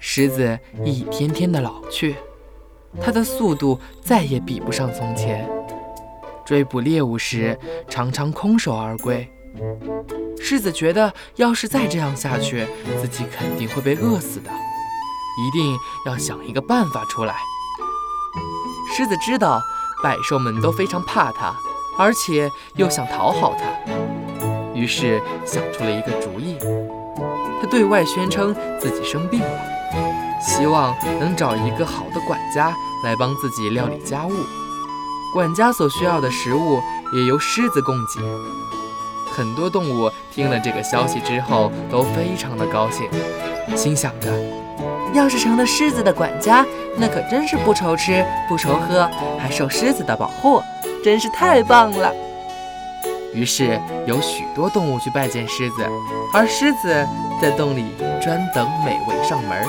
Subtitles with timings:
[0.00, 2.16] 狮子一天天的老去，
[3.00, 5.48] 它的速度再也比不上从前。
[6.44, 7.56] 追捕猎物时，
[7.88, 9.30] 常常空手而归。
[10.40, 12.66] 狮子觉得，要是再这样下去，
[13.00, 17.36] 自己肯定会被饿死的，一定要想一个办法出来。
[18.96, 19.60] 狮子知道，
[20.02, 21.54] 百兽们都非常怕它，
[21.98, 26.56] 而且又想讨好它，于是想出了一个主意。
[27.60, 29.48] 他对外宣称自己生病了，
[30.40, 32.72] 希望能找一个好的管家
[33.04, 34.32] 来帮自己料理家务。
[35.32, 36.80] 管家所需要的食物
[37.12, 38.20] 也由狮子供给。
[39.32, 43.08] 很多动物听了这个消息之后都非常的高兴，
[43.76, 44.28] 心想着，
[45.14, 46.66] 要是成了狮子的管家，
[46.96, 50.60] 那可真是不愁吃不愁喝，还受狮子的保护，
[51.04, 52.12] 真是太棒了。
[53.32, 55.86] 于是有许多动物去拜见狮子，
[56.34, 57.06] 而狮子
[57.40, 57.84] 在洞里
[58.20, 59.64] 专等美味上门。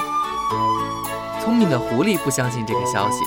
[1.39, 3.17] 聪明的狐狸不相信这个消息，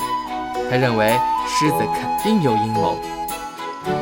[0.69, 2.97] 他认为狮子肯定有阴谋，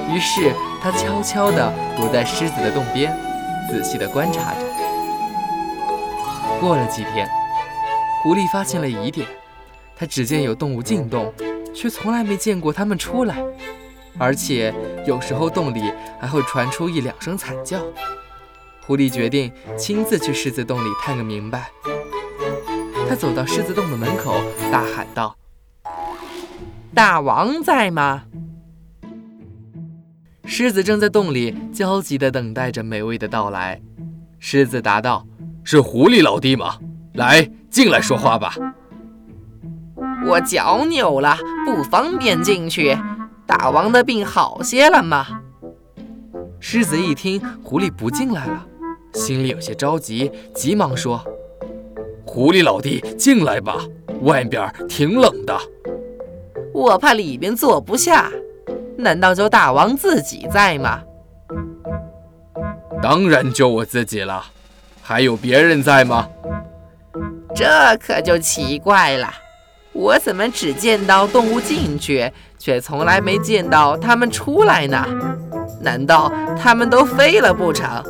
[0.10, 3.16] 于是他悄悄地躲在狮子的洞边，
[3.70, 4.60] 仔细地观察着。
[6.60, 7.30] 过了几天，
[8.24, 9.28] 狐狸发现了疑点，
[9.96, 11.34] 他只见有动物进洞，
[11.76, 13.36] 却从来没见过它们出来。
[14.18, 14.74] 而且
[15.06, 17.80] 有时候洞里还会传出一两声惨叫。
[18.86, 21.70] 狐狸决定亲自去狮子洞里探个明白。
[23.08, 24.42] 他走到狮子洞的门口，
[24.72, 25.36] 大喊道
[26.94, 28.24] ：“大王在吗？”
[30.46, 33.82] 狮子正在洞里焦急地等待着美味的到来。
[34.40, 35.26] 狮子答道
[35.64, 36.78] ：“是狐狸老弟吗？
[37.14, 38.54] 来，进来说话吧。”
[40.26, 42.98] 我脚扭了，不方便进去。
[43.56, 45.28] 大王的病好些了吗？
[46.60, 48.66] 狮子一听狐狸不进来了，
[49.14, 51.24] 心里有些着急，急忙说
[52.26, 53.78] ：“狐狸老弟，进来吧，
[54.24, 55.56] 外边挺冷的。”
[56.74, 58.32] 我怕里边坐不下。
[58.98, 61.04] 难道就大王自己在吗？
[63.04, 64.44] 当然就我自己了，
[65.04, 66.28] 还有别人在吗？
[67.56, 69.32] 这可就奇怪了。
[69.92, 72.32] 我怎么只见到动物进去，
[72.64, 75.06] 却从来没见到它们出来呢？
[75.82, 78.02] 难道它们都飞了不成？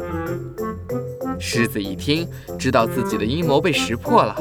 [1.40, 2.28] 狮子一听，
[2.60, 4.36] 知道自己的阴谋被识破了，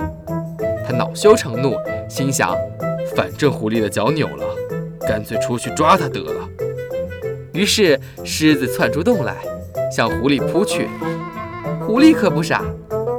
[0.87, 1.75] 他恼羞成怒，
[2.11, 2.55] 心想：
[3.17, 4.45] 反正狐狸的脚扭了，
[5.09, 6.47] 干脆出去抓它得了。
[7.55, 9.37] 于是狮子窜出洞来，
[9.91, 10.91] 向狐狸扑去。
[11.87, 12.63] 狐狸可不傻，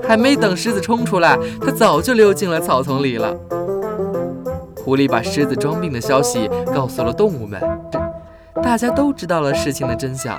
[0.08, 3.36] 还没等狮子冲出来，它早就溜进了草丛里了。
[4.84, 7.62] 狐狸把狮子装病的消息告诉了动物们，
[8.62, 10.38] 大家都知道了事情的真相，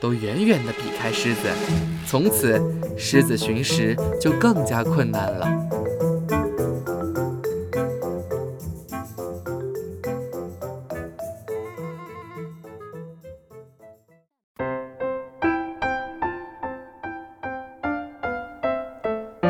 [0.00, 1.48] 都远远地避开狮子。
[2.06, 2.58] 从此，
[2.96, 5.46] 狮子寻食就更加困难了。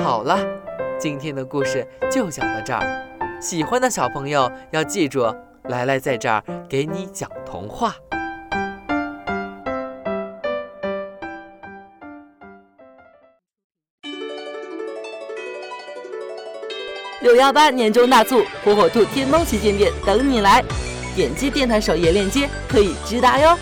[0.03, 0.39] 好了，
[0.99, 3.13] 今天的故事就讲到这儿。
[3.44, 5.22] 喜欢的小朋友要记住，
[5.65, 7.94] 来来在这儿给你讲童话。
[17.21, 20.65] 六幺八年终大促，火火兔天猫旗舰店等你来！
[21.15, 23.59] 点击电台首页链接可以直达哟。